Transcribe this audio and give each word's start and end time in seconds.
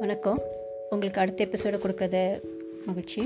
வணக்கம் 0.00 0.40
உங்களுக்கு 0.90 1.20
அடுத்த 1.20 1.40
எபிசோடு 1.44 1.76
கொடுக்குறது 1.82 2.22
மகிழ்ச்சி 2.86 3.22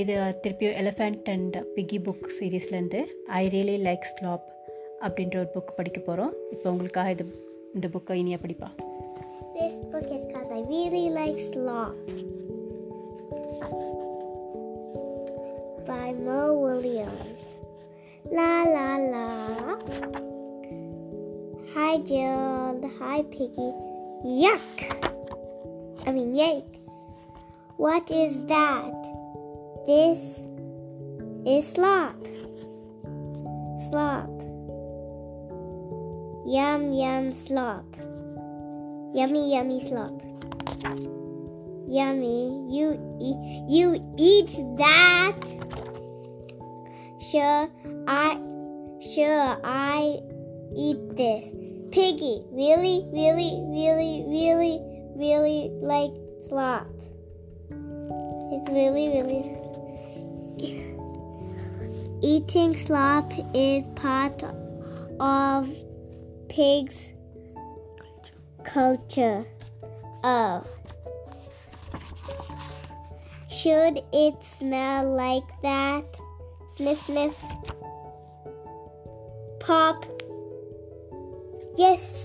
இது 0.00 0.12
திருப்பியும் 0.42 0.76
எலிஃபெண்ட் 0.80 1.28
அண்ட் 1.34 1.56
பிகி 1.76 1.98
புக் 2.06 2.26
சீரீஸ்லேருந்து 2.38 3.00
ஐ 3.40 3.42
ரியலி 3.54 3.76
லைக் 3.86 4.08
ஸ்லாப் 4.12 4.46
அப்படின்ற 5.06 5.38
ஒரு 5.38 5.50
புக் 5.54 5.76
படிக்க 5.76 6.00
போகிறோம் 6.00 6.34
இப்போ 6.50 6.66
உங்களுக்காக 6.70 7.14
இது 7.16 7.26
இந்த 7.74 7.88
புக்கை 7.96 8.18
இனியா 8.24 8.40
படிப்பா 8.44 8.70
This 9.56 9.74
book 9.90 10.08
is 10.10 10.22
called 10.30 10.52
I 10.52 10.62
Really 10.70 11.04
Like 11.10 11.38
Sloth 11.48 11.98
by 15.88 16.06
Mo 16.24 16.40
Williams. 16.62 17.42
La 18.30 18.50
la 18.74 18.88
la. 19.12 19.26
Hi 21.74 21.92
Jill. 22.10 22.90
Hi 22.98 23.18
Piggy. 23.34 23.68
Yuck! 24.24 25.04
I 26.06 26.10
mean, 26.10 26.32
yikes. 26.32 26.80
What 27.76 28.10
is 28.10 28.38
that? 28.48 28.96
This 29.84 30.40
is 31.44 31.68
slop. 31.68 32.16
Slop. 33.90 34.32
Yum 36.46 36.90
yum 36.94 37.34
slop. 37.34 37.84
Yummy, 39.12 39.52
yummy 39.52 39.86
slop. 39.86 40.16
Yummy. 41.86 42.64
You 42.72 42.96
eat. 43.20 43.68
You 43.68 44.00
eat 44.16 44.50
that. 44.78 45.36
Sure, 47.30 47.68
I. 48.08 48.40
Sure, 49.12 49.60
I 49.62 50.16
eat 50.74 51.14
this. 51.14 51.63
Piggy, 51.94 52.42
really, 52.50 53.06
really, 53.12 53.62
really, 53.70 54.24
really, 54.26 54.80
really 55.14 55.70
like 55.80 56.10
slop. 56.48 56.88
It's 57.70 58.68
really, 58.68 59.10
really. 59.14 59.44
Eating 62.20 62.76
slop 62.76 63.30
is 63.54 63.86
part 63.94 64.42
of 65.20 65.68
pigs 66.48 67.10
culture. 68.64 69.46
Oh. 70.24 70.64
Should 73.48 74.00
it 74.12 74.42
smell 74.42 75.14
like 75.14 75.46
that? 75.62 76.18
Sniff, 76.76 77.02
sniff. 77.02 77.36
Pop. 79.60 80.13
Yes. 81.76 82.20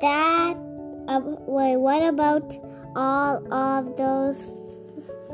That. 0.00 0.56
Uh, 1.08 1.20
wait, 1.46 1.76
what 1.76 2.02
about 2.02 2.56
all 2.96 3.52
of 3.52 3.96
those 3.96 4.42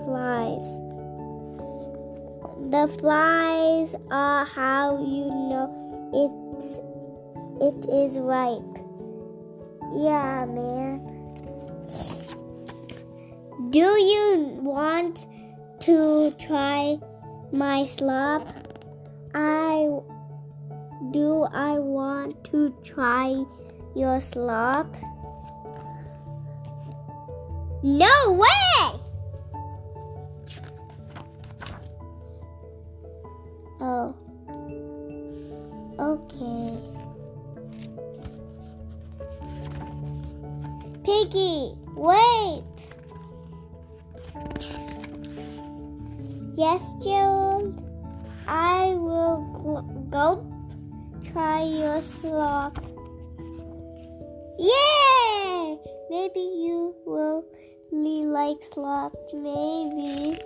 flies? 0.05 0.65
The 2.71 2.87
flies 3.01 3.95
are 4.11 4.45
how 4.45 4.99
you 4.99 5.25
know 5.49 5.69
it's 6.13 6.81
it 7.61 7.89
is 7.89 8.19
ripe. 8.19 8.79
Yeah, 9.97 10.45
man. 10.45 11.01
Do 13.71 13.81
you 13.81 14.59
want 14.61 15.27
to 15.81 16.35
try 16.39 16.99
my 17.53 17.85
slop? 17.85 18.68
I 19.35 19.89
do 21.11 21.45
I 21.53 21.79
want 21.79 22.45
to 22.45 22.75
try 22.83 23.45
your 23.95 24.21
slop? 24.21 24.95
No 27.83 28.33
way! 28.33 29.01
Oh. 33.81 34.15
Okay. 35.99 36.79
Piggy, 41.05 41.75
wait! 41.95 42.65
Yes, 46.55 46.95
Gerald. 47.03 47.88
I 48.49 48.95
will 48.95 50.09
go 50.11 50.43
try 51.33 51.63
your 51.65 52.01
slop. 52.01 52.83
Yay! 54.59 55.79
Maybe 56.09 56.41
you 56.41 56.95
will 57.05 57.45
really 57.93 58.25
like 58.25 58.57
slop. 58.73 59.13
Maybe. 59.35 60.39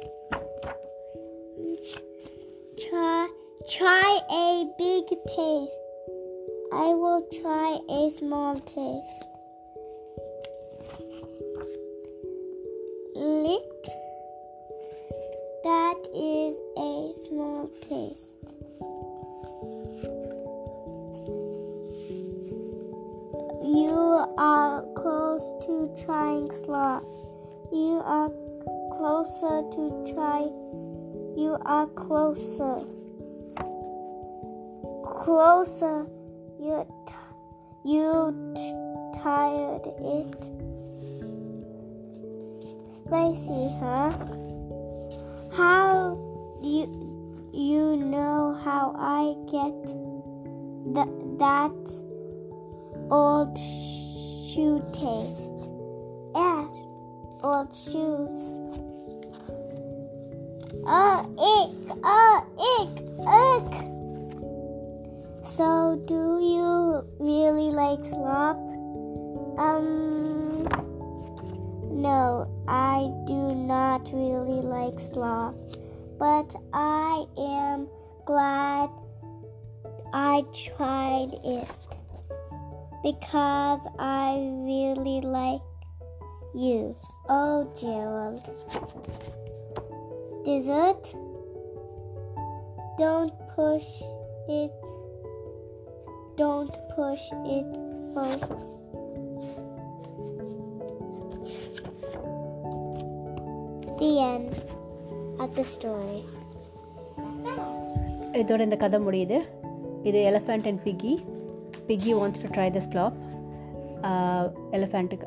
Try, 2.90 3.28
try 3.70 4.20
a 4.30 4.64
big 4.76 5.06
taste. 5.28 5.78
I 6.72 6.94
will 6.98 7.24
try 7.40 7.78
a 7.88 8.10
small 8.10 8.58
taste. 8.58 9.31
Taste. 17.92 18.48
You 23.62 24.24
are 24.38 24.82
close 24.96 25.44
to 25.66 25.74
trying 26.04 26.50
slop. 26.52 27.02
You 27.70 28.00
are 28.04 28.30
closer 28.96 29.56
to 29.76 30.12
try. 30.14 30.40
You 31.36 31.58
are 31.66 31.86
closer. 31.88 32.80
Closer. 35.04 36.06
You 36.58 36.86
t- 37.06 37.14
you 37.84 38.32
t- 38.56 39.20
tired 39.20 39.86
it. 40.16 40.40
Spicy, 42.96 43.64
huh? 43.80 44.12
How 45.52 46.16
do 46.62 46.68
you 46.68 47.11
you 47.52 47.96
know 47.96 48.58
how 48.64 48.94
I 48.98 49.34
get 49.50 49.86
th- 50.94 51.38
that 51.38 51.76
old 53.10 53.56
shoe 53.58 54.82
taste? 54.92 55.70
Yeah, 56.34 56.66
old 57.42 57.74
shoes. 57.76 58.32
Uh, 60.86 61.22
ick, 61.38 61.70
uh, 62.02 62.40
ick, 62.58 62.92
ick. 63.28 63.92
So, 65.44 66.00
do 66.06 66.40
you 66.40 67.04
really 67.18 67.70
like 67.70 68.04
slop? 68.04 68.56
Um, 69.58 70.66
no, 71.90 72.48
I 72.66 73.12
do 73.26 73.54
not 73.54 74.10
really 74.12 74.62
like 74.62 74.98
slop, 74.98 75.54
but 76.22 76.54
I 76.72 77.24
am 77.36 77.88
glad 78.26 78.90
I 80.12 80.44
tried 80.54 81.32
it 81.42 81.68
because 83.02 83.80
I 83.98 84.36
really 84.62 85.20
like 85.20 85.66
you. 86.54 86.94
Oh, 87.28 87.66
Gerald. 87.74 88.44
Dessert? 90.44 91.12
Don't 92.98 93.32
push 93.56 93.90
it. 94.48 94.70
Don't 96.36 96.72
push 96.94 97.24
it 97.32 97.66
both. 98.14 98.48
The 103.98 104.20
end 104.20 104.81
of 105.40 105.50
the 105.56 105.64
story. 105.74 106.20
இதோட 108.40 108.60
இந்த 108.66 108.76
கதை 108.82 108.98
முடியுது. 109.06 109.38
இது 110.08 110.18
elephant 110.30 110.66
and 110.68 110.80
piggie 110.86 111.12
piggie 111.88 112.12
wants 112.18 112.42
to 112.42 112.48
try 112.54 112.68
the 112.76 112.80
slop 112.88 113.16
எலிஃபண்ட்டுக்கு 114.76 115.26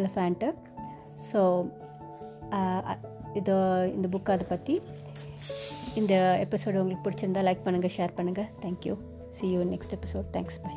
elephant 0.00 0.48
so 1.30 1.40
இது 3.40 3.54
இந்த 3.96 4.08
book 4.14 4.32
அதை 4.34 4.46
பற்றி 4.54 4.76
இந்த 6.00 6.14
எபிசோடு 6.44 6.80
உங்களுக்கு 6.82 7.04
பிடிச்சிருந்தா 7.06 7.46
லைக் 7.48 7.64
பண்ணுங்கள் 7.66 7.96
ஷேர் 7.98 8.16
பண்ணுங்கள் 8.18 8.50
thank you 8.64 8.96
see 9.38 9.46
you 9.54 9.62
next 9.74 9.96
episode 9.98 10.28
thanks 10.36 10.60
bye 10.66 10.74